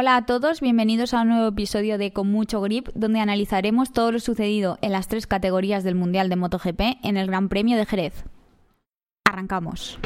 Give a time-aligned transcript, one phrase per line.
[0.00, 4.12] Hola a todos, bienvenidos a un nuevo episodio de Con mucho grip, donde analizaremos todo
[4.12, 7.84] lo sucedido en las tres categorías del Mundial de MotoGP en el Gran Premio de
[7.84, 8.24] Jerez.
[9.24, 9.98] Arrancamos.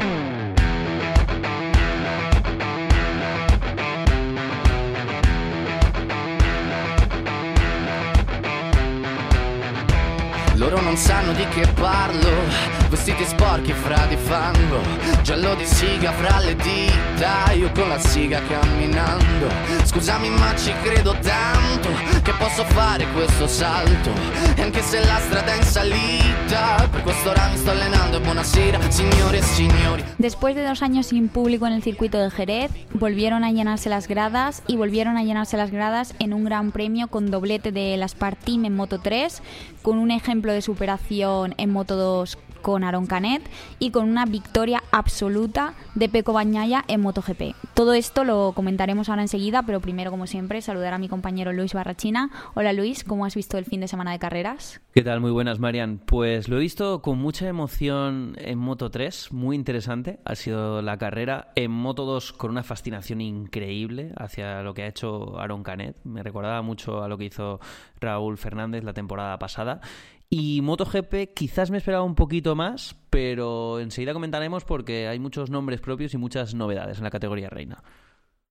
[29.98, 30.04] E.
[30.18, 34.06] Después de dos años sin público en el circuito de Jerez, volvieron a llenarse las
[34.06, 38.14] gradas y volvieron a llenarse las gradas en un gran premio con doblete de las
[38.44, 39.42] Team en Moto 3,
[39.80, 43.42] con un ejemplo de superación en Moto 2 con Aaron Canet
[43.78, 47.54] y con una victoria absoluta de Peco Bañaya en MotoGP.
[47.74, 51.74] Todo esto lo comentaremos ahora enseguida, pero primero, como siempre, saludar a mi compañero Luis
[51.74, 52.30] Barrachina.
[52.54, 54.80] Hola Luis, ¿cómo has visto el fin de semana de carreras?
[54.94, 55.20] ¿Qué tal?
[55.20, 56.00] Muy buenas, Marian.
[56.04, 60.20] Pues lo he visto con mucha emoción en Moto 3, muy interesante.
[60.24, 64.86] Ha sido la carrera en Moto 2 con una fascinación increíble hacia lo que ha
[64.86, 65.96] hecho Aaron Canet.
[66.04, 67.58] Me recordaba mucho a lo que hizo
[68.00, 69.80] Raúl Fernández la temporada pasada.
[70.34, 75.82] Y MotoGP quizás me esperaba un poquito más, pero enseguida comentaremos porque hay muchos nombres
[75.82, 77.82] propios y muchas novedades en la categoría reina.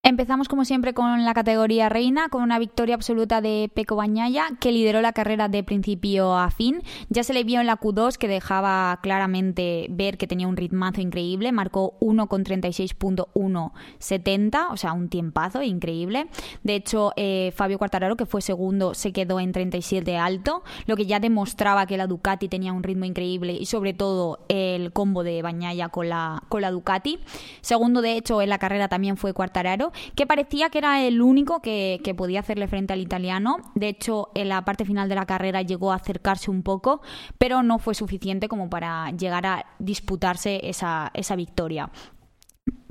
[0.04, 4.72] Empezamos como siempre con la categoría reina, con una victoria absoluta de Peco Bañaya, que
[4.72, 6.82] lideró la carrera de principio a fin.
[7.10, 11.02] Ya se le vio en la Q2 que dejaba claramente ver que tenía un ritmazo
[11.02, 16.30] increíble, marcó 1 con 36.170, o sea, un tiempazo increíble.
[16.64, 21.06] De hecho, eh, Fabio Quartararo, que fue segundo, se quedó en 37 alto, lo que
[21.06, 25.44] ya demostraba que la Ducati tenía un ritmo increíble y sobre todo el combo de
[25.44, 27.20] Bañaya con la, con la Ducati.
[27.62, 31.62] Segundo, de hecho, en la carrera también fue Quartararo que parecía que era el único
[31.62, 33.58] que, podía hacerle frente al italiano.
[33.74, 37.02] De hecho, en la parte final de la carrera llegó a acercarse un poco,
[37.38, 41.90] pero no fue suficiente como para llegar a disputarse esa, esa victoria.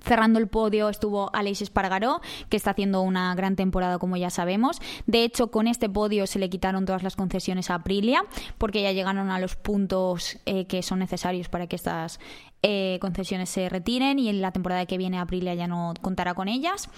[0.03, 4.81] Cerrando el podio estuvo Aleix Espargaró, que está haciendo una gran temporada, como ya sabemos.
[5.07, 8.25] De hecho, con este podio se le quitaron todas las concesiones a Aprilia,
[8.59, 12.19] porque ya llegaron a los puntos eh, que son necesarios para que estas
[12.63, 16.49] eh, concesiones se retiren y en la temporada que viene Aprilia ya no contará con
[16.49, 16.89] ellas.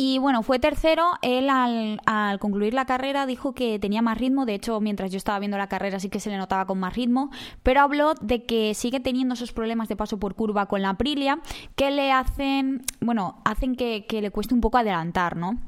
[0.00, 1.10] Y bueno, fue tercero.
[1.22, 4.46] Él al, concluir la carrera dijo que tenía más ritmo.
[4.46, 6.94] De hecho, mientras yo estaba viendo la carrera sí que se le notaba con más
[6.94, 7.32] ritmo.
[7.64, 11.40] Pero habló de que sigue teniendo esos problemas de paso por curva con la Aprilia
[11.74, 15.58] que le hacen, bueno, hacen que, le cueste un poco adelantar, ¿no?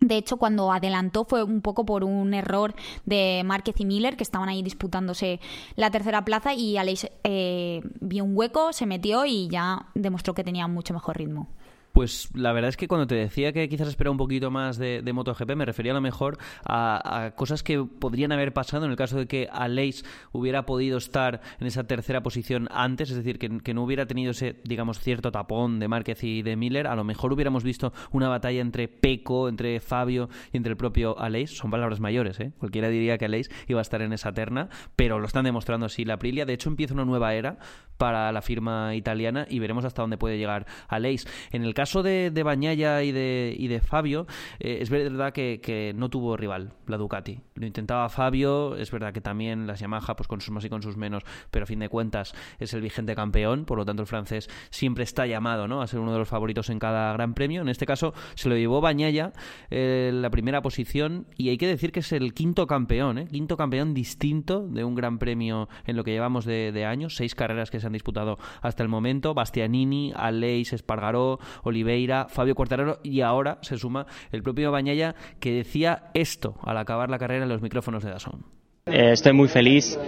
[0.00, 4.22] De hecho, cuando adelantó fue un poco por un error de Márquez y Miller, que
[4.22, 5.38] estaban ahí disputándose
[5.74, 10.44] la tercera plaza, y Aleix eh, vio un hueco, se metió y ya demostró que
[10.44, 11.48] tenía mucho mejor ritmo.
[11.96, 15.02] Pues la verdad es que cuando te decía que quizás esperaba un poquito más de,
[15.14, 19.16] MotoGP, me refería a lo mejor a, cosas que podrían haber pasado en el caso
[19.16, 23.82] de que Aleix hubiera podido estar en esa tercera posición antes, es decir, que, no
[23.82, 26.86] hubiera tenido ese, digamos, cierto tapón de Márquez y de Miller.
[26.86, 31.18] A lo mejor hubiéramos visto una batalla entre Peco, entre Fabio y entre el propio
[31.18, 31.56] Aleix.
[31.56, 32.52] Son palabras mayores, ¿eh?
[32.58, 36.04] Cualquiera diría que Aleix iba a estar en esa terna, pero lo están demostrando así
[36.04, 36.44] la Aprilia.
[36.44, 37.56] De hecho, empieza una nueva era
[37.96, 41.24] para la firma italiana y veremos hasta dónde puede llegar Aleix.
[41.52, 44.26] En el caso caso de, de y de, y de Fabio,
[44.58, 47.38] eh, es verdad que, no tuvo rival la Ducati.
[47.54, 50.82] Lo intentaba Fabio, es verdad que también las Yamaha, pues con sus más y con
[50.82, 54.08] sus menos, pero a fin de cuentas es el vigente campeón, por lo tanto el
[54.08, 55.80] francés siempre está llamado ¿no?
[55.80, 57.62] a ser uno de los favoritos en cada gran premio.
[57.62, 59.32] En este caso se lo llevó Bañaya
[59.70, 63.28] eh, la primera posición y hay que decir que es el quinto campeón, ¿eh?
[63.30, 67.70] quinto campeón distinto de un gran premio en lo que llevamos de, años, seis carreras
[67.70, 71.38] que se han disputado hasta el momento, Bastianini, Aleix, Espargaró,
[71.76, 77.10] Oliveira, Fabio Quartararo y ahora se suma el propio Bañaya que decía esto al acabar
[77.10, 78.44] la carrera en los micrófonos de Dazón.
[78.86, 79.98] Eh, estoy muy feliz,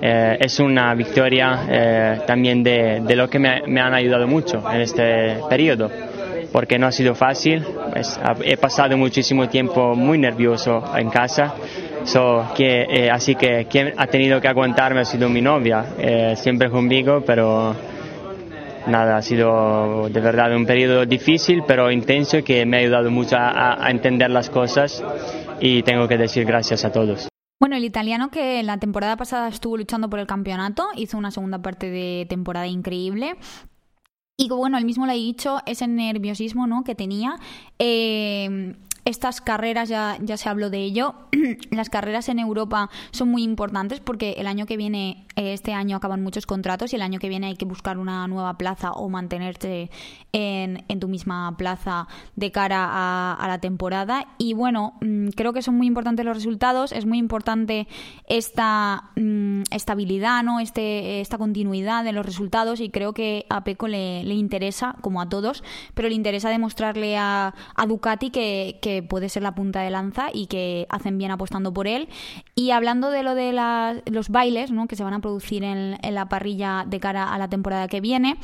[0.00, 4.62] eh, es una victoria eh, también de, de, lo que me, me, han ayudado mucho
[4.72, 5.90] en este periodo,
[6.52, 11.52] porque no ha sido fácil, pues, he pasado muchísimo tiempo muy nervioso en casa,
[12.04, 17.24] so, que, así que quien ha tenido que aguantarme ha sido mi novia, siempre conmigo,
[17.26, 17.74] pero
[18.88, 23.36] nada, ha sido de verdad un periodo difícil pero intenso que me ha ayudado mucho
[23.38, 25.02] a, entender las cosas
[25.60, 27.28] y tengo que decir gracias a todos.
[27.60, 31.60] Bueno, el italiano que la temporada pasada estuvo luchando por el campeonato, hizo una segunda
[31.60, 33.36] parte de temporada increíble.
[34.36, 36.84] Y bueno, él mismo le ha dicho ese nerviosismo ¿no?
[36.84, 37.34] que tenía.
[37.80, 38.76] Eh,
[39.08, 41.14] estas carreras, ya, ya se habló de ello,
[41.70, 45.96] las carreras en Europa son muy importantes porque el año que viene, eh, este año
[45.96, 49.08] acaban muchos contratos y el año que viene hay que buscar una nueva plaza o
[49.08, 49.90] mantenerte
[50.32, 52.06] en, en tu misma plaza
[52.36, 54.26] de cara a, la temporada.
[54.36, 57.88] Y bueno, mm, creo que son muy importantes los resultados, es muy importante
[58.28, 60.60] esta mm, estabilidad, ¿no?
[60.60, 65.22] este, esta continuidad de los resultados y creo que a Peco le, le interesa, como
[65.22, 65.64] a todos,
[65.94, 67.54] pero le interesa demostrarle a,
[67.88, 72.08] Ducati que puede ser la punta de lanza y que hacen bien apostando por él.
[72.54, 76.14] Y hablando de lo de la, los bailes que se van a producir en, en,
[76.14, 78.38] la parrilla de cara a la temporada que viene,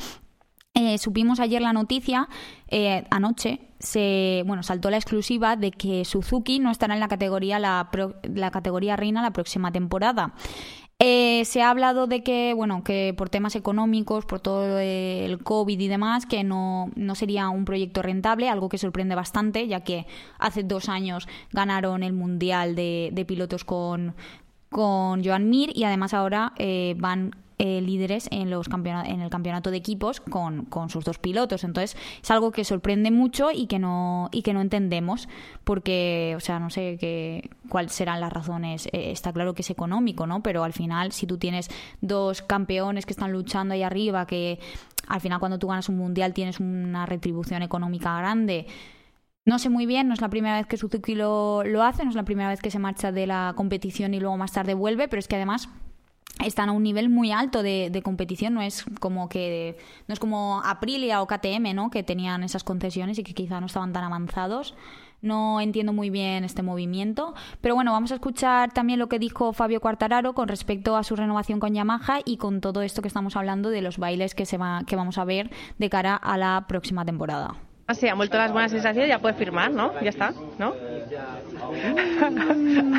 [0.77, 2.27] eh, supimos ayer la noticia,
[2.67, 7.59] eh, anoche, se, bueno, saltó la exclusiva de que Suzuki no estará en la categoría,
[7.59, 10.33] la, pro, la categoría reina la próxima temporada.
[10.99, 15.77] Eh, se ha hablado de que, bueno, que por temas económicos, por todo el COVID
[15.77, 20.07] y demás, que no, no sería un proyecto rentable, algo que sorprende bastante, ya que
[20.39, 24.15] hace dos años ganaron el Mundial de, de pilotos con,
[24.75, 29.71] con Joan Mir y además ahora eh, van eh, líderes en, los en el campeonato
[29.71, 31.63] de equipos con, con, sus dos pilotos.
[31.63, 35.29] Entonces es algo que sorprende mucho y que no, y que no entendemos
[35.63, 38.87] porque, o sea, no sé qué, cuáles serán las razones.
[38.87, 40.43] Eh, está claro que es económico, ¿no?
[40.43, 41.69] Pero al final, si tú tienes
[42.01, 44.59] dos campeones que están luchando ahí arriba, que
[45.07, 48.67] al final cuando tú ganas un mundial tienes una retribución económica grande.
[49.45, 52.09] No sé muy bien, no es la primera vez que Suzuki lo, lo hace, no
[52.09, 55.07] es la primera vez que se marcha de la competición y luego más tarde vuelve,
[55.07, 55.69] pero es que además
[56.43, 59.77] están a un nivel muy alto de, de, competición no es como que
[60.07, 63.67] no es como Aprilia o KTM no que tenían esas concesiones y que quizá no
[63.67, 64.73] estaban tan avanzados.
[65.21, 69.53] No entiendo muy bien este movimiento pero bueno vamos a escuchar también lo que dijo
[69.53, 73.35] Fabio Quartararo con respecto a su renovación con Yamaha y con todo esto que estamos
[73.35, 76.65] hablando de los bailes que se va que vamos a ver de cara a la
[76.67, 77.55] próxima temporada
[77.87, 79.93] Ah, sí, han vuelto las buenas sensaciones, ya puedes firmar, ¿no?
[80.01, 80.73] Ya está, ¿no?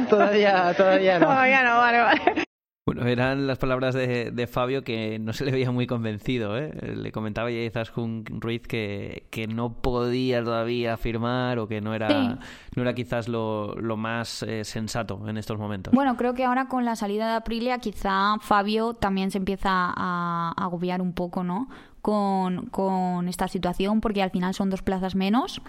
[0.09, 1.27] todavía, todavía no.
[1.27, 2.47] Todavía no, vale, vale.
[2.87, 6.57] Bueno, eran las palabras de, de, Fabio que no se le veía muy convencido.
[6.57, 6.71] ¿eh?
[6.95, 12.09] Le comentaba ya Izaskun Ruiz que, que no podía todavía firmar o que no era,
[12.09, 12.39] sí.
[12.77, 15.93] no era quizás lo, lo más eh, sensato en estos momentos.
[15.93, 20.55] Bueno, creo que ahora con la salida de Aprilia quizá Fabio también se empieza a
[20.57, 21.67] agobiar un poco, ¿no?
[22.07, 25.61] Con, con esta situación porque al final son dos plazas menos.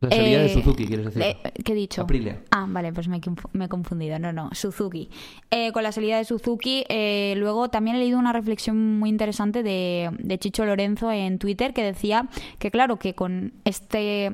[0.00, 1.22] La salida eh, de Suzuki, quieres decir.
[1.22, 2.02] Eh, ¿Qué he dicho?
[2.02, 2.40] Aprilia.
[2.50, 3.20] Ah, vale, pues me,
[3.52, 4.18] me he confundido.
[4.18, 5.08] No, no, Suzuki.
[5.52, 9.62] Eh, con la salida de Suzuki, eh, luego también he leído una reflexión muy interesante
[9.62, 12.28] de, de Chicho Lorenzo en Twitter que decía
[12.58, 14.32] que, claro, que con este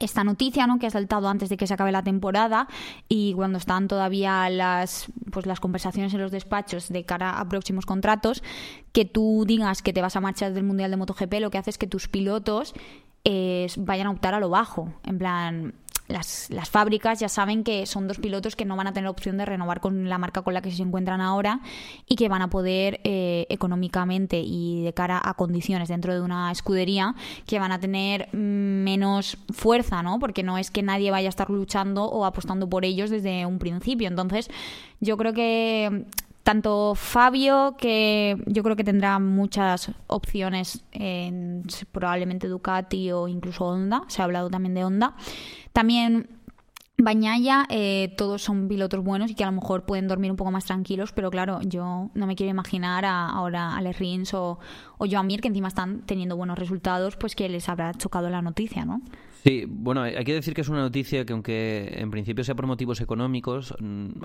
[0.00, 0.78] esta noticia, ¿no?
[0.78, 2.68] Que ha saltado antes de que se acabe la temporada
[3.08, 7.86] y cuando están todavía las, pues las conversaciones en los despachos de cara a próximos
[7.86, 8.42] contratos,
[8.92, 11.70] que tú digas que te vas a marchar del Mundial de MotoGP, lo que hace
[11.70, 12.74] es que tus pilotos
[13.24, 14.92] eh, vayan a optar a lo bajo.
[15.04, 15.74] En plan,
[16.06, 19.38] las, las, fábricas ya saben que son dos pilotos que no van a tener opción
[19.38, 21.60] de renovar con la marca con la que se encuentran ahora
[22.06, 26.52] y que van a poder eh, económicamente y de cara a condiciones dentro de una
[26.52, 27.14] escudería
[27.46, 30.18] que van a tener menos fuerza, ¿no?
[30.18, 33.58] Porque no es que nadie vaya a estar luchando o apostando por ellos desde un
[33.58, 34.08] principio.
[34.08, 34.50] Entonces,
[35.00, 36.04] yo creo que
[36.44, 44.02] tanto Fabio, que yo creo que tendrá muchas opciones en probablemente Ducati o incluso Honda,
[44.08, 45.16] se ha hablado también de Honda.
[45.72, 46.28] También
[46.96, 50.52] Bañaya, eh, todos son pilotos buenos y que a lo mejor pueden dormir un poco
[50.52, 54.60] más tranquilos, pero claro, yo no me quiero imaginar a, ahora a Alex Rins o,
[54.98, 59.00] o que encima están teniendo buenos resultados, pues que les habrá chocado la noticia, ¿no?
[59.44, 62.66] Sí, bueno, hay que decir que es una noticia que aunque en principio sea por
[62.66, 63.74] motivos económicos,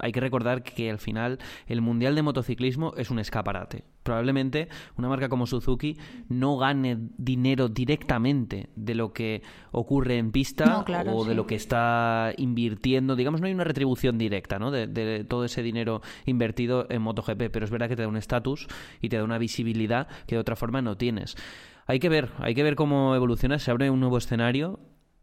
[0.02, 3.84] hay que recordar que al final el Mundial de Motociclismo es un escaparate.
[4.04, 5.98] Probablemente una marca como Suzuki
[6.30, 9.42] no gane dinero directamente de lo que
[9.72, 13.18] ocurre en pista no, claro, o de lo que está invirtiendo.
[13.18, 14.72] Digamos, no hay una retribución directa ¿no?
[14.72, 18.16] de, de todo ese dinero invertido en MotoGP, pero es verdad que te da un
[18.16, 18.68] estatus
[19.02, 21.36] y te da una visibilidad que de otra forma no tienes.
[21.88, 24.80] Hay que ver, hay que ver cómo evoluciona, se abre un nuevo escenario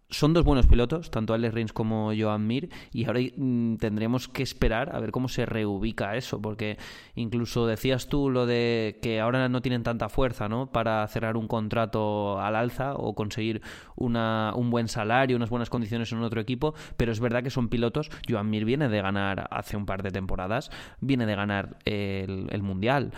[0.09, 4.43] son dos buenos pilotos, tanto Alex Rins como Joan Mir, y ahora mmm, tendremos que
[4.43, 6.79] esperar a ver cómo se reubica eso, porque
[7.15, 10.71] incluso decías tú lo de que ahora no tienen tanta fuerza ¿no?
[10.71, 13.63] para cerrar un contrato al alza o conseguir
[13.97, 17.69] una, un buen salario, unas buenas condiciones en otro equipo, pero es verdad que son
[17.69, 18.11] pilotos.
[18.29, 20.71] Joan Mir viene de ganar hace un par de temporadas,
[21.01, 23.13] viene de ganar el, el Mundial.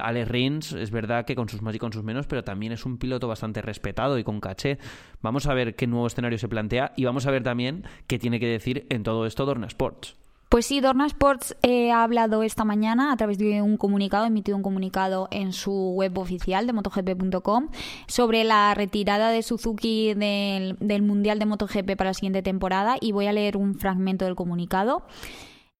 [0.00, 2.84] Alex Rins es verdad que con sus más y con sus menos, pero también es
[2.86, 4.78] un piloto bastante respetado y con caché.
[5.22, 6.06] Vamos a ver qué nuevo
[6.38, 9.66] se plantea y vamos a ver también qué tiene que decir en todo esto Dorna
[9.66, 10.16] Sports.
[10.50, 14.56] Pues sí, Dorna Sports eh, ha hablado esta mañana a través de un comunicado, emitido
[14.56, 17.68] un comunicado en su web oficial de motogp.com
[18.08, 23.26] sobre la retirada de Suzuki del Mundial de MotoGP para la siguiente temporada y voy
[23.28, 25.04] a leer un fragmento del comunicado.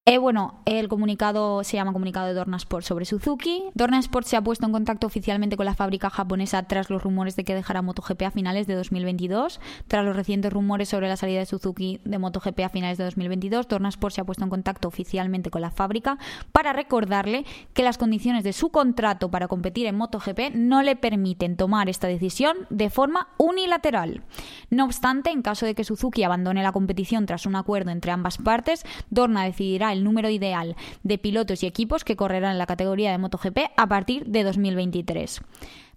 [0.07, 3.65] Eh, bueno, el comunicado se llama Comunicado de Dorna Sport sobre Suzuki.
[3.75, 7.35] Dorna Sport se ha puesto en contacto oficialmente con la fábrica japonesa tras los rumores
[7.35, 9.59] de que dejará MotoGP a finales de 2022.
[9.87, 13.67] Tras los recientes rumores sobre la salida de Suzuki de MotoGP a finales de 2022,
[13.67, 16.17] Dorna Sport se ha puesto en contacto oficialmente con la fábrica
[16.51, 21.57] para recordarle que las condiciones de su contrato para competir en MotoGP no le permiten
[21.57, 24.23] tomar esta decisión de forma unilateral.
[24.71, 28.39] No obstante, en caso de que Suzuki abandone la competición tras un acuerdo entre ambas
[28.39, 33.11] partes, Dorna decidirá el número ideal de pilotos y equipos que correrán en la categoría
[33.11, 35.41] de MotoGP a partir de 2023.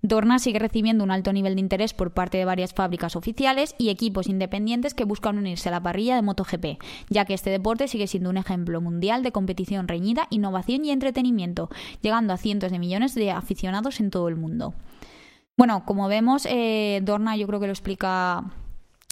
[0.04, 3.88] Dorna sigue recibiendo un alto nivel de interés por parte de varias fábricas oficiales y
[3.88, 8.06] equipos independientes que buscan unirse a la parrilla de MotoGP, ya que este deporte sigue
[8.06, 11.70] siendo un ejemplo mundial de competición reñida, innovación y entretenimiento,
[12.02, 14.74] llegando a cientos de millones de aficionados en todo el mundo.
[15.56, 18.44] Bueno, como vemos, eh, Dorna yo creo que lo explica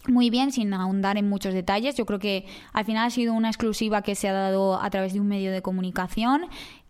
[0.09, 1.97] muy bien, sin ahondar en muchos detalles.
[1.97, 5.12] Yo creo que al final ha sido una exclusiva que se ha dado a través
[5.12, 6.47] de un medio de comunicación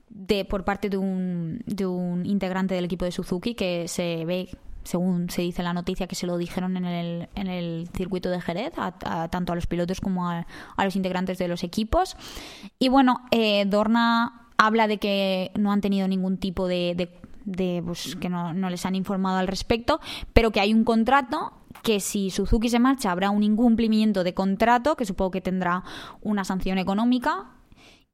[0.09, 4.49] de, por parte de un, de un integrante del equipo de Suzuki que se ve
[4.85, 8.31] según se dice en la noticia, que se lo dijeron en el, en el circuito
[8.31, 10.45] de Jerez, a, tanto a los pilotos como a,
[10.83, 12.17] los integrantes de los equipos.
[12.81, 17.09] Y bueno, eh, Dorna habla de que no han tenido ningún tipo de,
[17.45, 20.01] de, pues, que no, no, les han informado al respecto,
[20.33, 21.53] pero que hay un contrato
[21.83, 25.85] que si Suzuki se marcha habrá un incumplimiento de contrato, que supongo que tendrá
[26.21, 27.57] una sanción económica,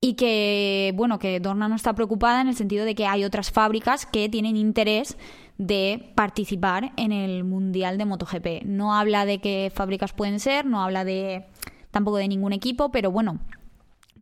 [0.01, 3.51] y que, bueno, que Dorna no está preocupada en el sentido de que hay otras
[3.51, 5.19] fábricas que tienen interés
[5.59, 8.65] de participar en el Mundial de MotoGP.
[8.65, 11.47] No habla de qué fábricas pueden ser, no habla de
[11.91, 13.41] tampoco de ningún equipo, pero bueno,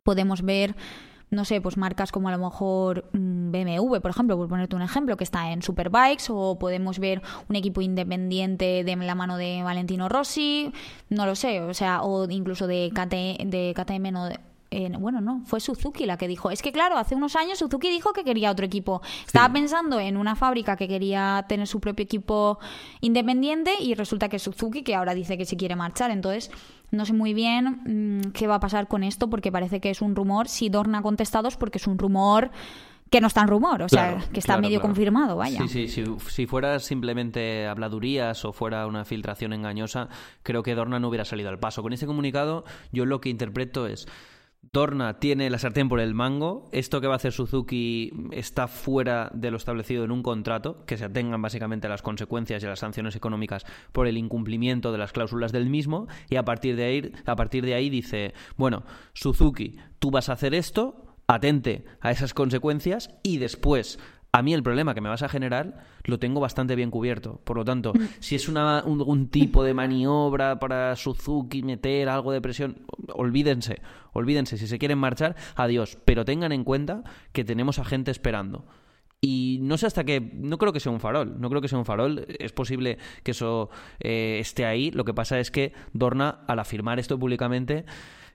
[0.01, 0.75] podemos ver
[1.29, 4.81] no sé, pues marcas como a lo mejor mm, BMW, por ejemplo, por ponerte un
[4.81, 9.61] ejemplo, que está en Superbikes, o podemos ver un equipo independiente de la mano de
[9.63, 10.71] Valentino Rossi,
[11.09, 14.29] no lo sé, o sea, o incluso de, KT, de KTM, no,
[14.99, 16.51] bueno, no, fue Suzuki la que dijo.
[16.51, 19.01] Es que claro, hace unos años Suzuki dijo que quería otro equipo.
[19.25, 22.59] Estaba pensando en una fábrica que quería tener su propio equipo
[23.01, 26.11] independiente y resulta que Suzuki que ahora dice que se quiere marchar.
[26.11, 26.51] Entonces,
[26.91, 27.81] no sé muy bien
[28.25, 30.47] mm, qué va a pasar con esto porque parece que es un rumor.
[30.47, 32.51] Si Dorna ha contestado es porque es un rumor
[33.09, 35.65] que no está en rumor, o sea, que está medio confirmado, vaya.
[35.67, 40.09] Sí, sí, si, fuera simplemente habladurías o fuera una filtración engañosa,
[40.43, 41.81] creo que Dorna no hubiera salido al paso.
[41.81, 44.07] Con este comunicado, yo lo que interpreto es
[44.73, 46.69] Dorna tiene la sartén por el mango.
[46.71, 50.97] Esto que va a hacer Suzuki está fuera de lo establecido en un contrato, que
[50.97, 54.97] se atengan básicamente a las consecuencias y a las sanciones económicas por el incumplimiento de
[54.97, 56.07] las cláusulas del mismo.
[56.29, 58.83] Y a partir de ahí, a partir de ahí dice, bueno,
[59.13, 63.99] Suzuki, tú vas a hacer esto, atente a esas consecuencias y después
[64.31, 67.41] a mí el problema que me vas a generar lo tengo bastante bien cubierto.
[67.43, 67.99] Por lo tanto, mm.
[68.19, 73.81] si es una, un, tipo de maniobra para Suzuki meter algo de presión, olvídense,
[74.13, 74.57] olvídense.
[74.57, 75.97] Si se quieren marchar, adiós.
[76.05, 78.65] Pero tengan en cuenta que tenemos a gente esperando.
[79.19, 80.21] Y no sé hasta qué.
[80.21, 81.39] No creo que sea un farol.
[81.39, 82.25] No creo que sea un farol.
[82.39, 83.69] Es posible que eso
[83.99, 84.91] eh, esté ahí.
[84.91, 87.85] Lo que pasa es que Dorna, al afirmar esto públicamente,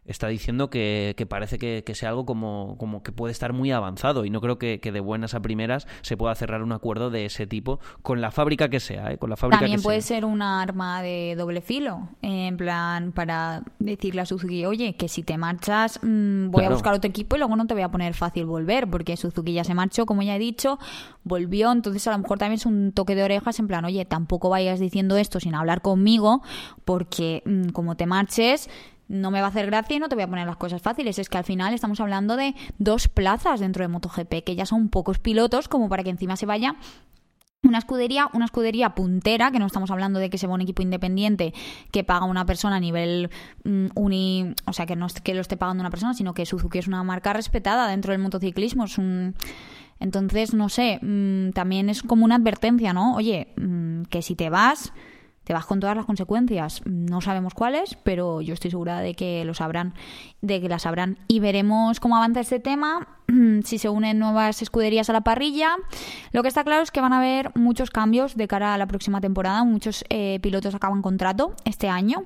[0.04, 4.30] está diciendo que, parece que, sea algo como, como que puede estar muy avanzado y
[4.30, 7.78] no creo que, de buenas a primeras se pueda cerrar un acuerdo de ese tipo
[8.02, 9.18] con la fábrica que sea, ¿eh?
[9.18, 14.22] con la fábrica También puede ser una arma de doble filo, en plan para decirle
[14.22, 17.54] a Suzuki, oye, que si te marchas mm, voy a buscar otro equipo y luego
[17.56, 20.38] no te voy a poner fácil volver, porque Suzuki ya se marchó, como ya he
[20.38, 20.78] dicho,
[21.22, 24.48] volvió, entonces a lo mejor también es un toque de orejas en plan, oye, tampoco
[24.48, 26.42] vayas diciendo esto sin hablar conmigo,
[26.84, 28.68] porque mm, como te marches
[29.12, 31.18] no me va a hacer gracia y no te voy a poner las cosas fáciles.
[31.18, 34.88] Es que al final estamos hablando de dos plazas dentro de MotoGP, que ya son
[34.88, 36.76] pocos pilotos como para que encima se vaya
[37.62, 40.82] una escudería, una escudería puntera, que no estamos hablando de que se va un equipo
[40.82, 41.54] independiente
[41.92, 43.30] que paga una persona a nivel
[43.64, 46.78] mm, uni, o sea, que no que lo esté pagando una persona, sino que Suzuki
[46.78, 49.36] es una marca respetada dentro del motociclismo, es un
[50.00, 53.14] entonces, no sé, mm, también es como una advertencia, ¿no?
[53.14, 54.92] Oye, mm, que si te vas,
[55.44, 56.82] te vas con todas las consecuencias.
[56.84, 59.94] No sabemos cuáles, pero yo estoy segura de que lo sabrán,
[60.40, 61.18] de que las sabrán.
[61.28, 63.08] Y veremos cómo avanza este tema,
[63.64, 65.76] si se unen nuevas escuderías a la parrilla.
[66.32, 68.86] Lo que está claro es que van a haber muchos cambios de cara a la
[68.86, 69.64] próxima temporada.
[69.64, 72.24] Muchos eh, pilotos acaban contrato este año.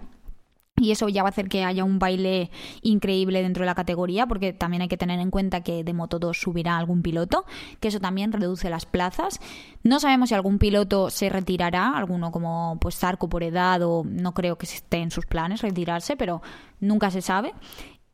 [0.79, 2.51] Y eso ya va a hacer que haya un baile
[2.83, 6.19] increíble dentro de la categoría, porque también hay que tener en cuenta que de Moto
[6.19, 7.47] 2 subirá algún piloto,
[7.81, 9.41] que eso también reduce las plazas.
[9.83, 14.35] No sabemos si algún piloto se retirará, alguno como pues Zarco por edad o no
[14.35, 16.43] creo que esté en sus planes retirarse, pero
[16.81, 17.55] nunca se sabe.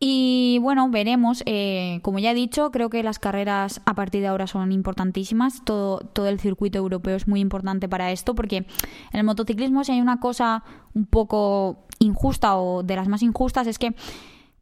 [0.04, 1.44] Y bueno, veremos.
[1.46, 5.64] Eh, como ya he dicho, creo que las carreras a partir de ahora son importantísimas.
[5.64, 8.66] Todo, todo el circuito europeo es muy importante para esto porque en
[9.12, 13.78] el motociclismo si hay una cosa un poco injusta o de las más injustas es
[13.78, 13.94] que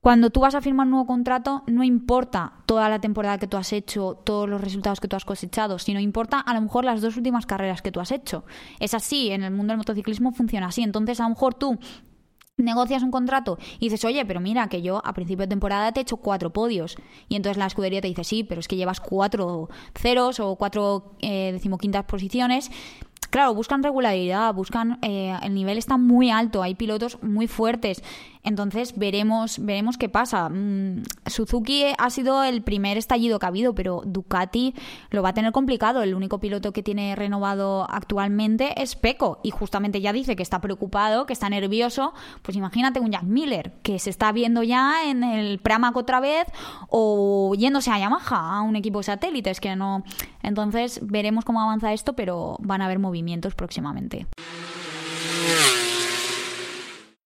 [0.01, 3.59] cuando tú vas a firmar un nuevo contrato, no importa toda la temporada que tú
[3.59, 7.03] has hecho, todos los resultados que tú has cosechado, sino importa a lo mejor las
[7.03, 8.45] dos últimas carreras que tú has hecho.
[8.79, 10.83] Es así, en el mundo del motociclismo funciona así.
[10.83, 11.79] Entonces, a lo mejor tú
[12.57, 16.01] negocias un contrato y dices, oye, pero mira, que yo a principio de temporada te
[16.01, 16.97] he hecho cuatro podios.
[17.29, 21.17] Y entonces la escudería te dice, sí, pero es que llevas cuatro ceros o cuatro
[21.21, 22.71] eh, decimoquintas posiciones.
[23.31, 24.99] Claro, buscan regularidad, buscan.
[25.03, 28.03] Eh, el nivel está muy alto, hay pilotos muy fuertes.
[28.43, 30.49] Entonces veremos, veremos qué pasa.
[30.49, 34.75] Mm, Suzuki ha sido el primer estallido que ha habido, pero Ducati
[35.11, 36.03] lo va a tener complicado.
[36.03, 40.61] El único piloto que tiene renovado actualmente es Peco y justamente ya dice que está
[40.61, 42.15] preocupado, que está nervioso.
[42.43, 46.47] Pues imagínate un Jack Miller que se está viendo ya en el Pramac otra vez
[46.89, 49.51] o yéndose a Yamaha, a un equipo satélite.
[49.51, 50.03] Es que no.
[50.43, 54.27] Entonces veremos cómo avanza esto, pero van a haber movimientos próximamente.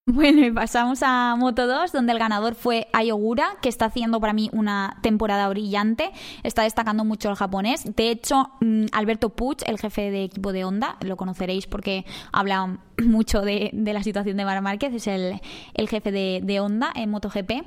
[0.07, 4.35] Bueno, y pasamos a Moto 2, donde el ganador fue Ayogura, que está haciendo para
[4.35, 6.13] mí una temporada brillante.
[6.43, 7.85] Está destacando mucho el japonés.
[7.97, 12.81] De hecho, mm, Alberto Puig, el jefe de equipo de Honda, lo conoceréis porque habla
[13.03, 15.41] mucho de, la situación de Mar Márquez, es el,
[15.89, 17.65] jefe de, de Honda en MotoGP.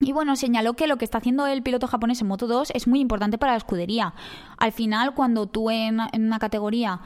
[0.00, 2.88] Y bueno, señaló que lo que está haciendo el piloto japonés en Moto 2 es
[2.88, 4.14] muy importante para la escudería.
[4.58, 6.96] Al final, cuando tú en, en una categoría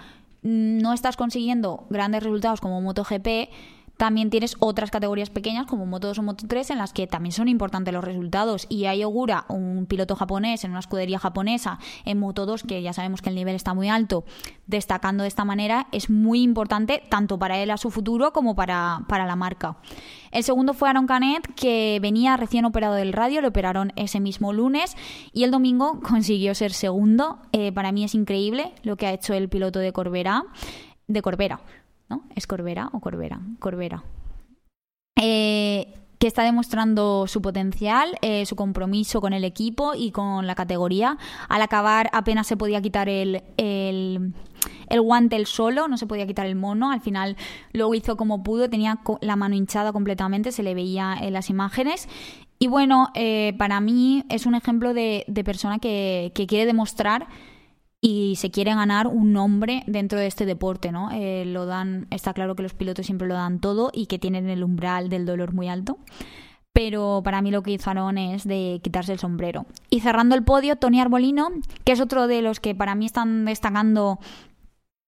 [0.43, 3.51] mm, no estás consiguiendo grandes resultados como MotoGP,
[3.99, 7.33] también tienes otras categorías pequeñas como Moto 2 o Moto 3 en las que también
[7.33, 8.67] son importantes los resultados.
[8.69, 12.93] Y hay Ogura, un piloto japonés en una escudería japonesa en Moto 2, que ya
[12.93, 14.25] sabemos que el nivel está muy alto,
[14.69, 19.01] destacando de esta manera, es muy importante tanto para él a su futuro como para,
[19.09, 19.79] para la marca.
[20.31, 24.53] El segundo fue Aaron Canet, que venía recién operado del radio, lo operaron ese mismo
[24.53, 24.97] lunes
[25.33, 27.41] y el domingo consiguió ser segundo.
[27.51, 30.45] Eh, para mí es increíble lo que ha hecho el piloto de Corbera,
[31.09, 31.61] de Corbera,
[32.09, 32.25] ¿no?
[32.35, 33.41] ¿Es Corbera o Corbera?
[33.59, 34.05] Corbera.
[35.21, 40.55] Eh, que está demostrando su potencial, eh, su compromiso con el equipo y con la
[40.55, 41.17] categoría.
[41.49, 44.35] Al acabar apenas se podía quitar el, el,
[44.89, 46.91] el guante el solo, no se podía quitar el mono.
[46.91, 47.37] Al final
[47.73, 52.09] lo hizo como pudo, tenía la mano hinchada completamente, se le veía en las imágenes.
[52.59, 57.29] Y bueno, eh, para mí es un ejemplo de, de persona que, que quiere demostrar
[58.01, 61.11] y se quiere ganar un nombre dentro de este deporte, ¿no?
[61.13, 64.49] Eh, lo dan, está claro que los pilotos siempre lo dan todo y que tienen
[64.49, 65.99] el umbral del dolor muy alto.
[66.73, 69.67] Pero para mí lo que hizo Aaron es de quitarse el sombrero.
[69.91, 71.49] Y cerrando el podio, Tony Arbolino,
[71.85, 74.21] que es otro de los que para mí están destacando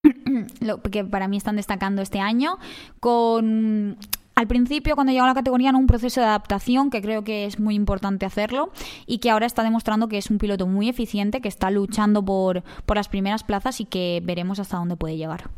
[0.90, 2.59] que para mí están destacando este año,
[2.98, 3.98] con
[4.40, 7.44] al principio, cuando llegó a la categoría, en un proceso de adaptación que creo que
[7.44, 8.72] es muy importante hacerlo
[9.07, 12.62] y que ahora está demostrando que es un piloto muy eficiente, que está luchando por,
[12.87, 15.50] por las primeras plazas y que veremos hasta dónde puede llegar.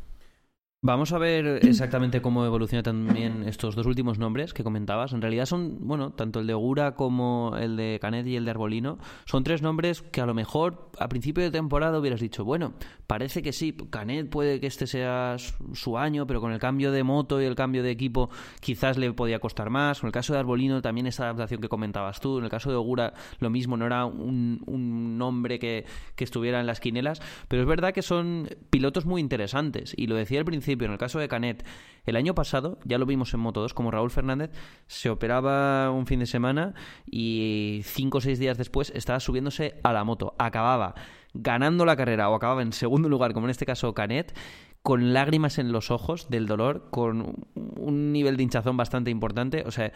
[0.84, 5.12] Vamos a ver exactamente cómo evoluciona también estos dos últimos nombres que comentabas.
[5.12, 8.50] En realidad son, bueno, tanto el de Ogura como el de Canet y el de
[8.50, 12.74] Arbolino, son tres nombres que a lo mejor a principio de temporada hubieras dicho, bueno,
[13.06, 15.36] parece que sí, Canet puede que este sea
[15.72, 19.12] su año, pero con el cambio de moto y el cambio de equipo quizás le
[19.12, 20.02] podía costar más.
[20.02, 22.38] En el caso de Arbolino también esa adaptación que comentabas tú.
[22.38, 24.58] En el caso de Ogura lo mismo, no era un,
[25.16, 25.86] nombre que
[26.18, 30.40] estuviera en las quinelas, pero es verdad que son pilotos muy interesantes y lo decía
[30.40, 31.64] al principio en el caso de Canet,
[32.04, 34.50] el año pasado, ya lo vimos en Moto 2, como Raúl Fernández
[34.86, 36.74] se operaba un fin de semana
[37.06, 40.34] y cinco o seis días después estaba subiéndose a la moto.
[40.38, 40.94] Acababa
[41.34, 44.36] ganando la carrera o acababa en segundo lugar, como en este caso Canet,
[44.82, 49.62] con lágrimas en los ojos del dolor, con un nivel de hinchazón bastante importante.
[49.66, 49.92] O sea,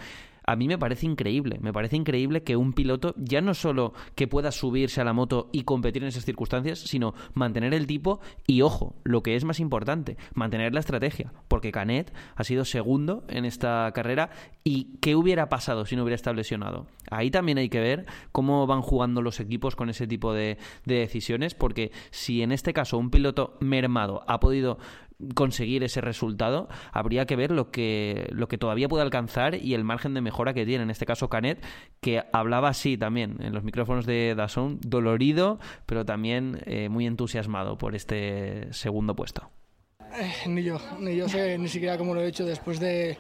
[0.47, 1.59] a mí me parece increíble.
[1.61, 5.51] Me parece increíble que un piloto ya no solo que pueda subirse a la moto
[5.53, 9.59] y competir en esas circunstancias, sino mantener el tipo y, ojo, lo que es más
[9.59, 11.33] importante, mantener la estrategia.
[11.49, 14.31] Porque Canet ha sido segundo en esta carrera
[14.63, 16.87] y ¿qué hubiera pasado si no hubiera estado lesionado?
[17.11, 20.95] Ahí también hay que ver cómo van jugando los equipos con ese tipo de, de
[20.97, 24.79] decisiones, porque si en este caso un piloto mermado ha podido
[25.35, 29.85] conseguir ese resultado, habría que ver lo que, lo que todavía puede alcanzar y el
[29.85, 30.85] margen de mejora que tiene.
[30.85, 31.65] En este caso, Canet,
[32.01, 37.79] que hablaba así también en los micrófonos de Dazón, dolorido, pero también eh, muy entusiasmado
[37.79, 39.51] por este segundo puesto.
[40.19, 42.45] Eh, ni yo, ni yo sé ni siquiera cómo lo he hecho.
[42.45, 43.19] Después de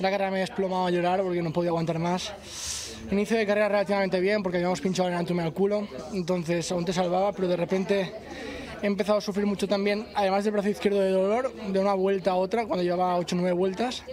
[0.00, 2.96] la carrera me he desplomado a llorar porque no podía aguantar más.
[3.10, 6.92] Inicio de carrera relativamente bien porque habíamos pinchado el antume al culo, entonces aún te
[6.92, 8.12] salvaba, pero de repente
[8.82, 12.32] he empezado a sufrir mucho también, además del brazo izquierdo de dolor, de una vuelta
[12.32, 14.04] a otra, cuando llevaba 8 o 9 vueltas,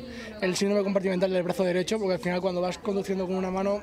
[0.42, 3.82] el síndrome compartimental del brazo derecho, porque al final cuando vas conduciendo con una mano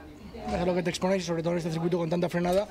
[0.49, 2.67] es lo que te expones sobre todo en este circuito con tanta frenada.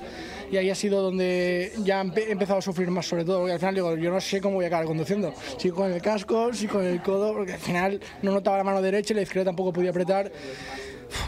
[0.50, 3.58] Y ahí ha sido donde ya he empezado a sufrir más, sobre todo, porque al
[3.58, 5.32] final digo, yo no sé cómo voy a acabar conduciendo.
[5.56, 8.82] Si con el casco, si con el codo, porque al final no notaba la mano
[8.82, 10.30] derecha y la izquierda tampoco podía apretar.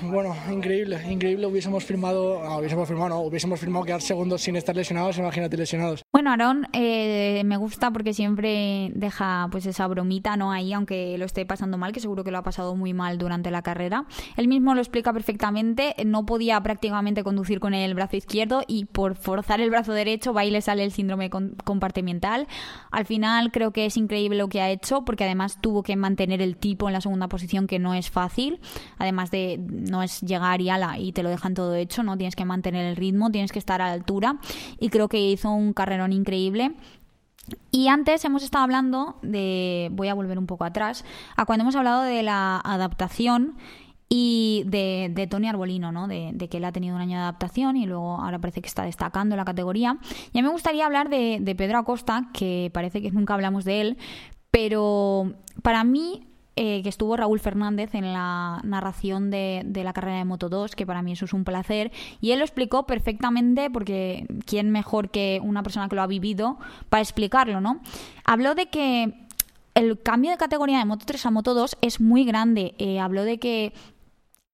[0.03, 1.47] Bueno, increíble, increíble.
[1.47, 6.03] Hubiésemos firmado, no, hubiésemos firmado, no, hubiésemos firmado quedar segundos sin estar lesionados, imagínate lesionados.
[6.13, 10.53] Bueno, Aaron eh, me gusta porque siempre deja pues esa bromita, ¿no?
[10.53, 13.51] Ahí, aunque lo esté pasando mal, que seguro que lo ha pasado muy mal durante
[13.51, 14.05] la carrera.
[14.37, 19.17] Él mismo lo explica perfectamente, no podía prácticamente conducir con el brazo izquierdo y por
[19.17, 22.47] forzar el brazo derecho va y le sale el síndrome compartimental.
[22.91, 26.43] Al final creo que es increíble lo que ha hecho porque además tuvo que mantener
[26.43, 28.61] el tipo en la segunda posición que no es fácil,
[28.99, 32.17] además de no es llegar y ala y te lo dejan todo hecho, ¿no?
[32.17, 34.39] Tienes que mantener el ritmo, tienes que estar a la altura
[34.79, 36.73] y creo que hizo un carrerón increíble.
[37.71, 41.05] Y antes hemos estado hablando de, voy a volver un poco atrás,
[41.37, 43.57] a cuando hemos hablado de la adaptación
[44.09, 46.07] y de, Tony Arbolino, ¿no?
[46.07, 48.85] De, que él ha tenido un año de adaptación y luego ahora parece que está
[48.85, 49.99] destacando la categoría.
[50.33, 53.65] Y a mí me gustaría hablar de, de Pedro Acosta, que parece que nunca hablamos
[53.65, 53.99] de él,
[54.51, 55.33] pero
[55.63, 60.49] para mí eh, que estuvo Raúl Fernández en la narración de, la carrera de Moto
[60.49, 64.71] 2, que para mí eso es un placer, y él lo explicó perfectamente, porque quién
[64.71, 66.59] mejor que una persona que lo ha vivido
[66.91, 67.81] para explicarlo, ¿no?
[68.25, 69.15] Habló de que
[69.75, 72.75] el cambio de categoría de Moto 3 a Moto 2 es muy grande.
[72.79, 73.73] Eh, habló de que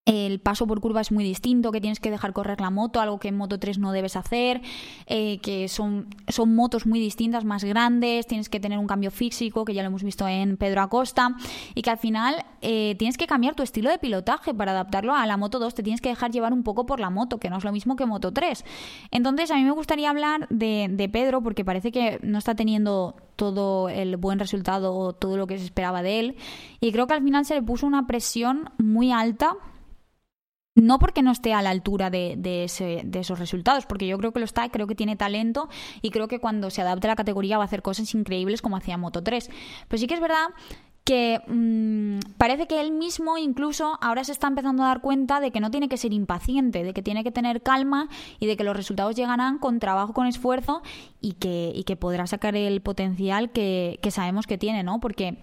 [0.08, 3.18] el paso por curva es muy distinto, que tienes que dejar correr la moto, algo
[3.18, 4.62] que en Moto 3 no debes hacer,
[5.06, 9.66] eh, que son, son motos muy distintas, más grandes, tienes que tener un cambio físico,
[9.66, 11.36] que ya lo hemos visto en Pedro Acosta,
[11.74, 15.26] y que al final eh, tienes que cambiar tu estilo de pilotaje para adaptarlo a
[15.26, 17.58] la Moto 2, te tienes que dejar llevar un poco por la moto, que no
[17.58, 18.64] es lo mismo que Moto 3.
[19.10, 23.14] Entonces, a mí me gustaría hablar de, de Pedro, porque parece que no está teniendo
[23.36, 26.36] todo el buen resultado o todo lo que se esperaba de él,
[26.80, 29.54] y creo que al final se le puso una presión muy alta
[30.80, 34.44] no porque no esté a la altura de, esos resultados, porque yo creo que lo
[34.44, 35.68] está, creo que tiene talento
[36.02, 38.76] y creo que cuando se adapte a la categoría va a hacer cosas increíbles como
[38.76, 39.50] hacía Moto 3.
[39.88, 40.48] Pero sí que es verdad
[41.04, 45.50] que mm, parece que él mismo incluso ahora se está empezando a dar cuenta de
[45.50, 48.64] que no tiene que ser impaciente, de que tiene que tener calma y de que
[48.64, 50.82] los resultados llegarán con trabajo, con esfuerzo
[51.20, 55.00] y que, y que podrá sacar el potencial que, que sabemos que tiene, ¿no?
[55.00, 55.38] Porque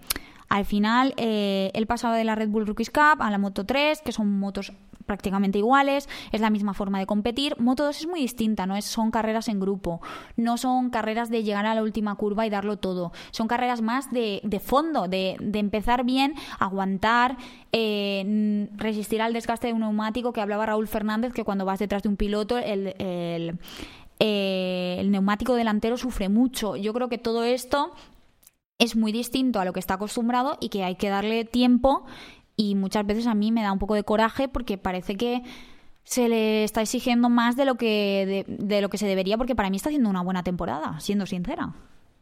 [0.48, 4.02] al final eh, él pasaba de la Red Bull Rookies Cup a la Moto 3,
[4.02, 4.72] que son motos
[5.06, 7.54] prácticamente iguales, es la misma forma de competir.
[7.58, 10.00] Moto 2 es muy distinta, no es, son carreras en grupo,
[10.36, 14.10] no son carreras de llegar a la última curva y darlo todo, son carreras más
[14.10, 17.36] de, de fondo, de, de, empezar bien, aguantar,
[17.72, 22.02] eh, resistir al desgaste de un neumático que hablaba Raúl Fernández, que cuando vas detrás
[22.02, 23.58] de un piloto el, el,
[24.18, 26.76] eh, el neumático delantero sufre mucho.
[26.76, 27.92] Yo creo que todo esto
[28.78, 32.04] es muy distinto a lo que está acostumbrado y que hay que darle tiempo
[32.56, 35.42] y muchas veces a mí me da un poco de coraje porque parece que
[36.04, 39.70] se le está exigiendo más de lo que de, lo que se debería porque para
[39.70, 41.74] mí está haciendo una buena temporada, siendo sincera.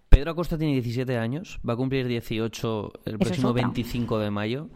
[0.09, 4.69] Pedro Acosta tiene 17 años, va a cumplir 18 el próximo 25 de mayo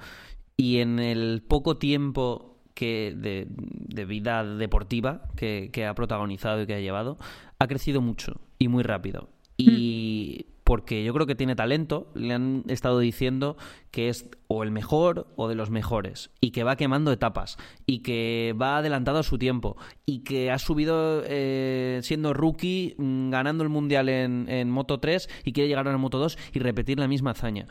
[0.57, 6.75] y en el poco tiempo que de, vida deportiva que, que, ha protagonizado y que
[6.75, 7.19] ha llevado,
[7.59, 9.29] ha crecido mucho y muy rápido.
[9.57, 13.57] Y mm porque yo creo que tiene talento, le han estado diciendo
[13.91, 18.01] que es o el mejor o de los mejores, y que va quemando etapas, y
[18.01, 23.65] que va adelantado a su tiempo, y que ha subido eh, siendo rookie, mm, ganando
[23.65, 26.99] el mundial en, en Moto 3 y quiere llegar a la Moto 2 y repetir
[26.99, 27.67] la misma hazaña.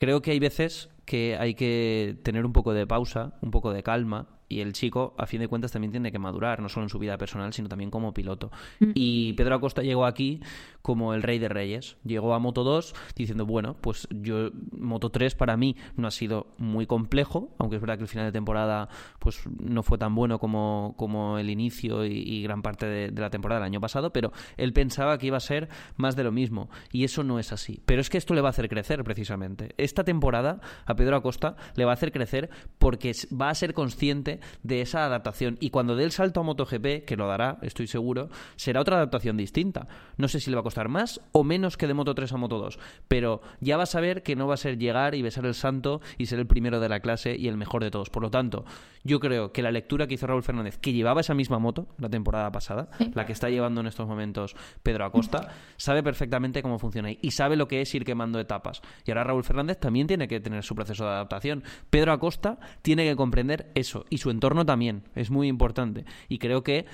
[0.00, 3.82] Creo que hay veces que hay que tener un poco de pausa, un poco de
[3.82, 6.90] calma, y el chico, a fin de cuentas, también tiene que madurar, no solo en
[6.90, 8.50] su vida personal, sino también como piloto.
[8.78, 8.90] Mm.
[8.94, 10.40] Y Pedro Acosta llegó aquí
[10.82, 11.96] como el rey de reyes.
[12.04, 16.54] Llegó a Moto 2 diciendo, bueno, pues yo, Moto 3 para mí no ha sido
[16.58, 18.88] muy complejo, aunque es verdad que el final de temporada
[19.18, 23.30] pues no fue tan bueno como, como el inicio y, gran parte de, de, la
[23.30, 26.68] temporada del año pasado, pero él pensaba que iba a ser más de lo mismo.
[26.92, 27.80] Y eso no es así.
[27.86, 29.74] Pero es que esto le va a hacer crecer, precisamente.
[29.78, 34.40] Esta temporada a Pedro Acosta le va a hacer crecer porque va a ser consciente
[34.62, 35.56] de esa adaptación.
[35.60, 39.36] Y cuando dé el salto a MotoGP, que lo dará, estoy seguro, será otra adaptación
[39.36, 39.86] distinta.
[40.16, 42.36] No sé si le va a costar más o menos que de Moto 3 a
[42.36, 42.78] Moto 2,
[43.08, 46.00] pero ya va a saber que no va a ser llegar y besar el santo
[46.18, 48.10] y ser el primero de la clase y el mejor de todos.
[48.10, 48.64] Por lo tanto,
[49.02, 52.08] yo creo que la lectura que hizo Raúl Fernández, que llevaba esa misma moto la
[52.08, 57.10] temporada pasada, la que está llevando en estos momentos Pedro Acosta, sabe perfectamente cómo funciona
[57.10, 58.82] y sabe lo que es ir quemando etapas.
[59.04, 61.64] Y ahora Raúl Fernández también tiene que tener su proceso de adaptación.
[61.90, 65.04] Pedro Acosta tiene que comprender eso y su entorno también.
[65.14, 66.04] Es muy importante.
[66.28, 66.86] Y creo que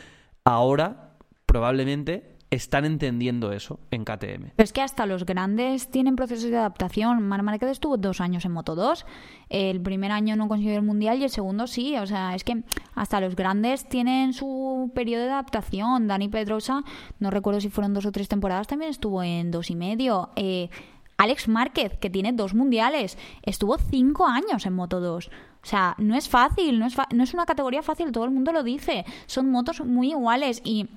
[0.44, 4.50] ahora probablemente están entendiendo eso en KTM.
[4.56, 7.26] Pero es que hasta los grandes tienen procesos de adaptación.
[7.26, 9.06] Mar Márquez estuvo dos años en Moto 2.
[9.48, 11.96] El primer año no consiguió el Mundial y el segundo sí.
[11.96, 16.08] O sea, es que hasta los grandes tienen su periodo de adaptación.
[16.08, 16.82] Dani Pedrosa,
[17.20, 20.30] no recuerdo si fueron dos o tres temporadas, también estuvo en dos y medio.
[20.34, 20.70] Eh,
[21.20, 25.30] Alex Márquez, que tiene dos mundiales, estuvo cinco años en Moto 2.
[25.62, 28.52] O sea, no es fácil, no es, no es una categoría fácil, todo el mundo
[28.52, 29.04] lo dice.
[29.26, 30.88] Son motos muy iguales y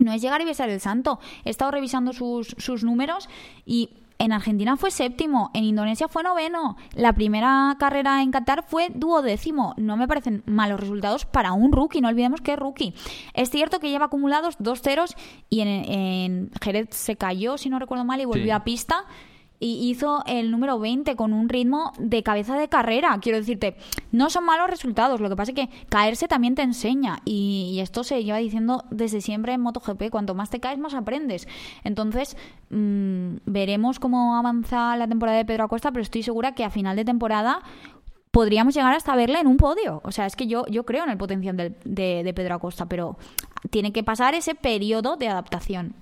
[0.00, 1.20] no es llegar y besar el santo.
[1.44, 3.28] He estado revisando sus, sus números
[3.64, 8.88] y en Argentina fue séptimo, en Indonesia fue noveno, la primera carrera en Qatar fue
[8.92, 9.74] duodécimo.
[9.76, 12.94] No me parecen malos resultados para un rookie, no olvidemos que es rookie.
[13.34, 15.14] Es cierto que lleva acumulados dos ceros
[15.48, 19.04] y en, Jerez se cayó, si no recuerdo mal, y volvió a pista
[19.64, 23.18] y hizo el número 20 con un ritmo de cabeza de carrera.
[23.22, 23.76] Quiero decirte,
[24.12, 28.04] no son malos resultados, lo que pasa es que caerse también te enseña y, esto
[28.04, 31.48] se lleva diciendo desde siempre en MotoGP, cuanto más te caes más aprendes.
[31.82, 32.36] Entonces,
[32.68, 36.96] mm, veremos cómo avanza la temporada de Pedro Acosta, pero estoy segura que a final
[36.96, 37.62] de temporada
[38.32, 40.02] podríamos llegar hasta verle en un podio.
[40.04, 43.16] O sea, es que yo, yo creo en el potencial de, de Pedro Acosta, pero
[43.70, 45.94] tiene que pasar ese periodo de adaptación.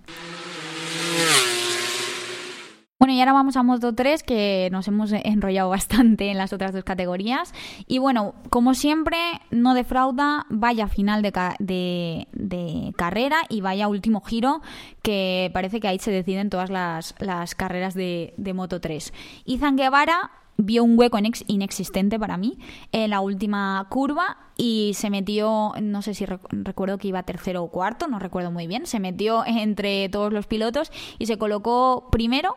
[3.02, 6.72] Bueno, y ahora vamos a Moto 3, que nos hemos enrollado bastante en las otras
[6.72, 7.52] dos categorías.
[7.88, 9.18] Y bueno, como siempre,
[9.50, 14.62] no defrauda, vaya final de, de, carrera y vaya último giro,
[15.02, 17.12] que parece que ahí se deciden todas las,
[17.56, 19.12] carreras de, de Moto 3.
[19.46, 22.56] Izan Guevara vio un hueco inexistente para mí
[22.92, 27.68] en la última curva y se metió, no sé si recuerdo que iba tercero o
[27.68, 32.54] cuarto, no recuerdo muy bien, se metió entre todos los pilotos y se colocó primero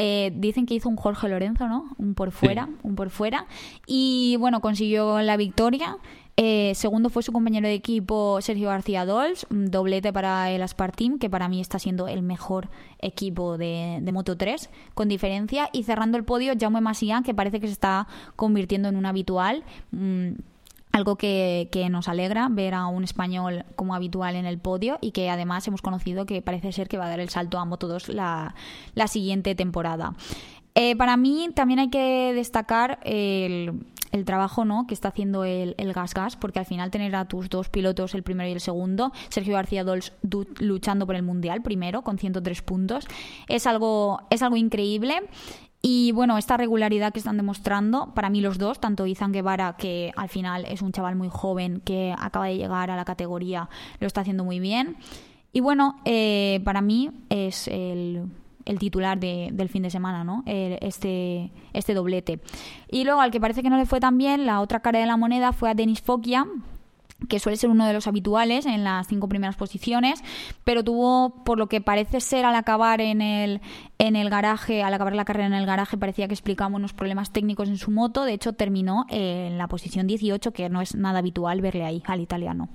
[0.00, 1.90] eh, dicen que hizo un Jorge Lorenzo, ¿no?
[1.98, 3.46] Un por fuera, un por fuera.
[3.84, 5.96] Y bueno, consiguió la victoria.
[6.36, 11.18] Eh, segundo fue su compañero de equipo Sergio García Dols, doblete para el Aspar Team,
[11.18, 12.68] que para mí está siendo el mejor
[13.00, 15.68] equipo de, Moto 3, con diferencia.
[15.72, 18.06] Y cerrando el podio, Jaume Masia, que parece que se está
[18.36, 19.64] convirtiendo en un habitual.
[19.90, 20.34] Mm,
[20.98, 25.30] algo que, nos alegra ver a un español como habitual en el podio y que
[25.30, 28.10] además hemos conocido que parece ser que va a dar el salto a Moto 2
[28.10, 28.54] la,
[29.06, 30.14] siguiente temporada.
[30.74, 33.84] Eh, para mí también hay que destacar el,
[34.26, 34.86] trabajo ¿no?
[34.86, 38.22] que está haciendo el, Gas Gas, porque al final tener a tus dos pilotos, el
[38.22, 40.12] primero y el segundo, Sergio García Dols
[40.58, 43.06] luchando por el Mundial primero con 103 puntos,
[43.48, 45.22] es algo, es algo increíble
[45.80, 50.12] y bueno, esta regularidad que están demostrando, para mí los dos, tanto Izan Guevara, que
[50.16, 53.68] al final es un chaval muy joven que acaba de llegar a la categoría,
[54.00, 54.96] lo está haciendo muy bien.
[55.52, 58.28] Y bueno, eh, para mí es el,
[58.78, 60.42] titular del fin de semana, ¿no?
[60.46, 62.40] este, este doblete.
[62.90, 65.06] Y luego, al que parece que no le fue tan bien, la otra cara de
[65.06, 66.46] la moneda fue a Denis Fokia,
[67.28, 70.22] que suele ser uno de los habituales en las cinco primeras posiciones,
[70.64, 73.60] pero tuvo, por lo que parece ser al acabar en el,
[73.98, 77.32] en el garaje, al acabar la carrera en el garaje, parecía que explicamos unos problemas
[77.32, 78.24] técnicos en su moto.
[78.24, 82.20] De hecho, terminó en la posición 18, que no es nada habitual verle ahí al
[82.20, 82.68] italiano.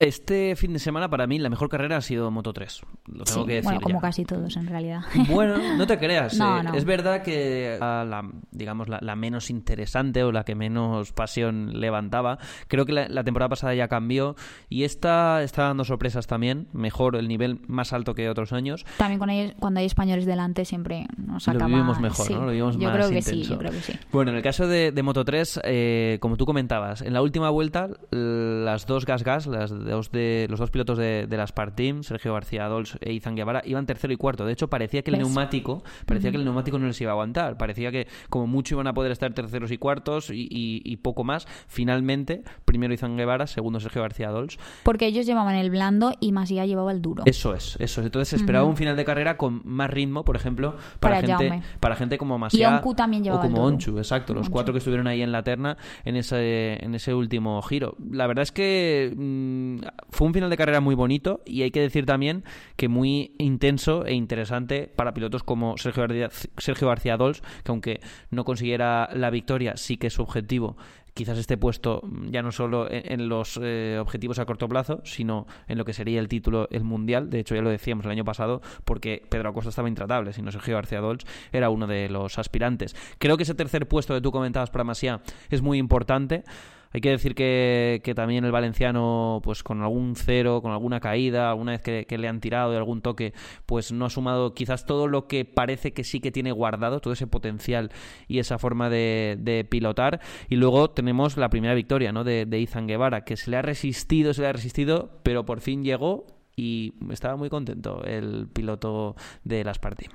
[0.00, 2.82] Este fin de semana para mí la mejor carrera ha sido Moto 3.
[3.06, 3.64] Lo tengo que decir.
[3.64, 5.00] Bueno, como casi todos en realidad.
[5.28, 6.38] Bueno, no te creas.
[6.48, 12.38] Eh, es verdad que la, digamos la, menos interesante o la que menos pasión levantaba.
[12.68, 14.34] Creo que la, temporada pasada ya cambió
[14.68, 16.68] y esta está dando sorpresas también.
[16.72, 18.86] Mejor el nivel más alto que otros años.
[18.98, 21.68] También cuando hay, cuando hay españoles delante siempre nos acaba.
[21.68, 22.46] Lo vivimos mejor, ¿no?
[22.46, 23.44] Lo vivimos yo más creo que intenso.
[23.44, 23.92] Sí, yo creo que sí.
[24.12, 27.88] Bueno, en el caso de, Moto 3, eh, como tú comentabas, en la última vuelta
[28.10, 32.32] las dos gas gas, las dos de, los dos pilotos de, de las Team, Sergio
[32.32, 34.46] García Dols e Izan Guevara, iban tercero y cuarto.
[34.46, 37.58] De hecho, parecía que el neumático, parecía que el neumático no les iba a aguantar.
[37.58, 41.46] Parecía que como mucho iban a poder estar terceros y cuartos y, poco más.
[41.68, 44.58] Finalmente, primero Izan Guevara, segundo Sergio García Dols.
[44.82, 47.22] Porque ellos llevaban el blando y Masía llevaba el duro.
[47.26, 48.06] Eso es, eso es.
[48.06, 51.96] Entonces se esperaba un final de carrera con más ritmo, por ejemplo, para, gente, para
[51.96, 54.34] gente como Masía también o como Onchu, exacto.
[54.34, 57.96] Los cuatro que estuvieron ahí en la terna en ese, en ese último giro.
[58.10, 59.77] La verdad es que mm,
[60.10, 62.44] fue un final de carrera muy bonito y hay que decir también
[62.76, 68.00] que muy intenso e interesante para pilotos como Sergio García, Sergio García Dols, que aunque
[68.30, 70.76] no consiguiera la victoria, sí que su objetivo
[71.18, 75.76] quizás esté puesto ya no solo en, los eh, objetivos a corto plazo, sino en
[75.76, 77.28] lo que sería el título, el mundial.
[77.28, 80.76] De hecho, ya lo decíamos el año pasado, porque Pedro Acosta estaba intratable, sino Sergio
[80.76, 82.94] García Dols era uno de los aspirantes.
[83.18, 86.44] Creo que ese tercer puesto que tú comentabas para Masia es muy importante.
[86.92, 91.72] Hay que decir que, también el valenciano, pues con algún cero, con alguna caída, alguna
[91.72, 93.32] vez que, le han tirado de algún toque,
[93.66, 97.12] pues no ha sumado quizás todo lo que parece que sí que tiene guardado, todo
[97.12, 97.90] ese potencial
[98.26, 100.20] y esa forma de, pilotar.
[100.48, 102.24] Y luego tenemos la primera victoria ¿no?
[102.24, 105.60] de, de Izan Guevara, que se le ha resistido, se le ha resistido, pero por
[105.60, 106.26] fin llegó
[106.58, 110.12] y estaba muy contento el piloto de las partidas.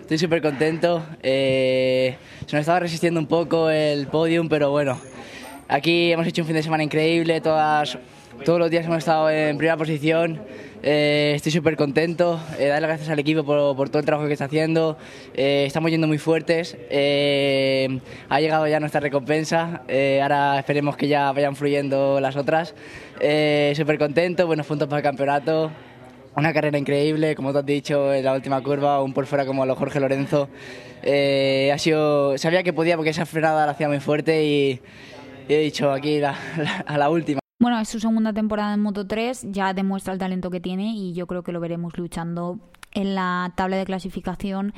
[0.00, 1.02] estoy súper contento.
[1.22, 4.98] Eh, se nos estaba resistiendo un poco el podium, pero bueno,
[5.70, 7.96] aquí hemos hecho un fin de semana increíble, todas,
[8.44, 10.40] todos los días hemos estado en primera posición.
[10.82, 14.32] Eh, estoy súper contento, eh, darle gracias al equipo por, por, todo el trabajo que
[14.32, 14.98] está haciendo.
[15.34, 16.76] Eh, estamos yendo muy fuertes.
[16.90, 19.82] Eh, ha llegado ya nuestra recompensa.
[20.22, 22.74] ahora esperemos que ya vayan fluyendo las otras.
[23.74, 25.70] súper contento, buenos puntos para el campeonato.
[26.36, 29.62] Una carrera increíble, como te has dicho, en la última curva, un por fuera como
[29.62, 30.48] a los Jorge Lorenzo.
[31.02, 34.80] ha sido, sabía que podía porque esa frenada la hacía muy fuerte y,
[35.48, 37.40] he dicho aquí a la última.
[37.58, 41.12] Bueno, es su segunda temporada en Moto 3, ya demuestra el talento que tiene y
[41.12, 42.58] yo creo que lo veremos luchando
[42.92, 44.72] en la tabla de clasificación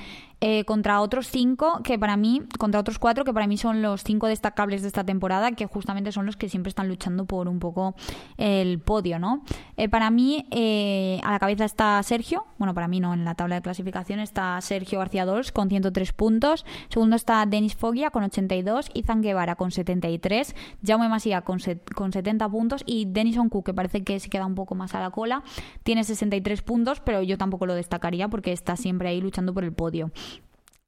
[0.44, 4.02] eh, contra otros cinco que para mí, contra otros cuatro que para mí son los
[4.02, 7.60] cinco destacables de esta temporada, que justamente son los que siempre están luchando por un
[7.60, 7.94] poco
[8.38, 9.44] el podio, ¿no?
[9.76, 13.36] Eh, para mí, eh, a la cabeza está Sergio, bueno, para mí no, en la
[13.36, 18.24] tabla de clasificación está Sergio García Dols con 103 puntos, segundo está Denis Foggia con
[18.24, 21.60] 82, Izan Guevara con 73, Jaume Masía con,
[21.94, 25.00] con 70 puntos y Denison Cook, que parece que se queda un poco más a
[25.00, 25.44] la cola,
[25.84, 29.72] tiene 63 puntos, pero yo tampoco lo destacaría porque está siempre ahí luchando por el
[29.72, 30.10] podio.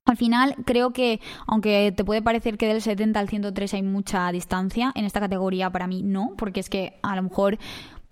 [0.06, 4.30] Al final, creo que, aunque te puede parecer que del 70 al 103 hay mucha
[4.32, 7.56] distancia, en esta categoría para mí no, porque es que a lo mejor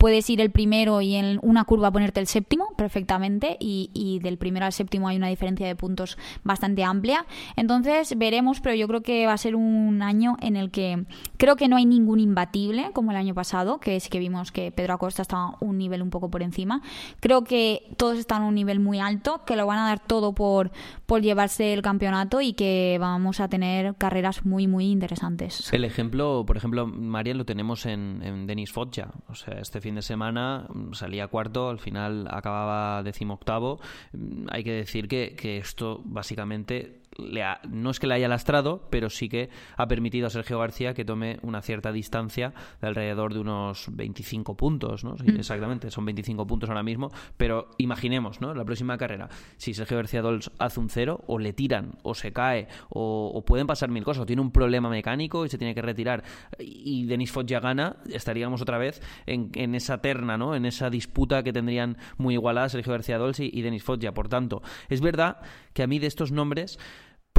[0.03, 4.65] puedes ir el primero y en una curva ponerte el séptimo perfectamente y, del primero
[4.65, 7.25] al séptimo hay una diferencia de puntos bastante amplia.
[7.55, 11.05] Entonces veremos, pero yo creo que va a ser un año en el que
[11.37, 14.73] creo que no hay ningún imbatible como el año pasado, que es que vimos que
[14.73, 16.81] Pedro Acosta estaba un nivel un poco por encima.
[17.21, 20.33] Creo que todos están a un nivel muy alto, que lo van a dar todo
[20.33, 20.71] por,
[21.05, 25.71] por llevarse el campeonato y que vamos a tener carreras muy, muy interesantes.
[25.71, 29.07] El ejemplo, por ejemplo, Marian, lo tenemos en, en Denis Foggia.
[29.29, 33.79] O sea, este fin de semana mm, salía cuarto, al final acababa decimoctavo.
[34.13, 37.02] Mm, hay que decir que, que esto básicamente
[37.69, 41.05] no es que le haya lastrado, pero sí que ha permitido a Sergio García que
[41.05, 45.15] tome una cierta distancia de alrededor de unos 25 puntos, ¿no?
[45.15, 45.37] Mm.
[45.37, 48.53] Exactamente, son 25 puntos ahora mismo, pero imaginemos, ¿no?
[48.53, 52.33] La próxima carrera, si Sergio García Dols hace un cero, o le tiran, o se
[52.33, 55.81] cae, o, pueden pasar mil cosas, o tiene un problema mecánico y se tiene que
[55.81, 56.23] retirar,
[56.59, 60.55] y Denis Fott ya gana, estaríamos otra vez en, esa terna, ¿no?
[60.55, 64.13] En esa disputa que tendrían muy igualada Sergio García Dols y, y Denis ya.
[64.13, 65.41] Por tanto, es verdad
[65.73, 66.79] que a mí de estos nombres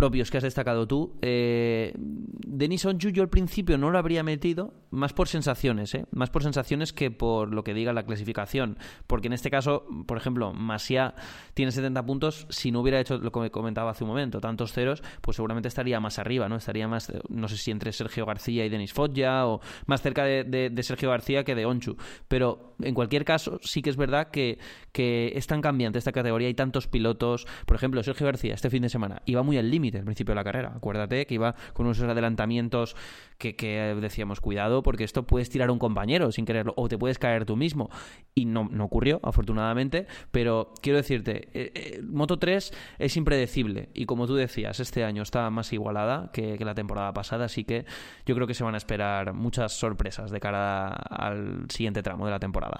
[0.04, 1.16] propios que has destacado tú.
[1.22, 6.04] Eh, Denis Onju yo al principio no lo habría metido, más por sensaciones, ¿eh?
[6.10, 8.76] más por sensaciones que por lo que diga la clasificación.
[9.06, 11.14] Porque en este caso, por ejemplo, Masia
[11.54, 15.02] tiene 70 puntos, si no hubiera hecho lo que comentaba hace un momento, tantos ceros,
[15.22, 16.56] pues seguramente estaría más arriba, ¿no?
[16.56, 20.82] Estaría más, no sé si entre Sergio García y Denis Foggia, o más cerca de,
[20.82, 21.96] Sergio García que de Onchu.
[22.28, 24.58] Pero en cualquier caso, sí que es verdad que,
[24.92, 27.46] que es tan cambiante esta categoría, hay tantos pilotos.
[27.66, 30.36] Por ejemplo, Sergio García este fin de semana iba muy al límite al principio de
[30.36, 30.72] la carrera.
[30.76, 32.96] Acuérdate que iba con unos adelantamientos
[33.38, 37.18] que, decíamos, cuidado, porque esto puedes tirar a un compañero sin quererlo, o te puedes
[37.18, 37.90] caer tú mismo.
[38.34, 44.06] Y no, no ocurrió, afortunadamente, pero quiero decirte, eh, eh, Moto 3 es impredecible, y
[44.06, 47.84] como tú decías, este año está más igualada que, que la temporada pasada, así que
[48.24, 52.30] yo creo que se van a esperar muchas sorpresas de cara al siguiente tramo de
[52.30, 52.73] la temporada.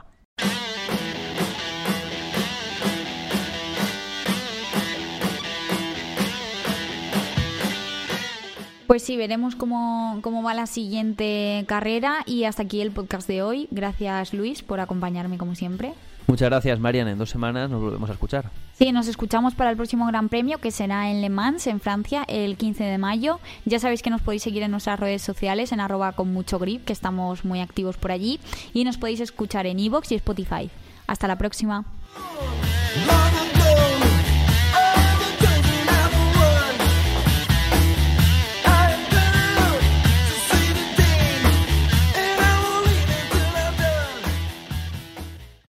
[8.87, 13.42] Pues sí, veremos cómo, cómo va la siguiente carrera y hasta aquí el podcast de
[13.42, 13.66] hoy.
[13.70, 15.94] Gracias Luis por acompañarme como siempre.
[16.26, 18.50] Muchas gracias Marian, en dos semanas nos volvemos a escuchar.
[18.78, 22.24] Sí, nos escuchamos para el próximo Gran Premio que será en Le Mans, en Francia,
[22.28, 23.40] el 15 de mayo.
[23.66, 26.84] Ya sabéis que nos podéis seguir en nuestras redes sociales en arroba con mucho grip,
[26.84, 28.40] que estamos muy activos por allí.
[28.72, 30.70] Y nos podéis escuchar en iVoox y Spotify.
[31.06, 31.84] Hasta la próxima.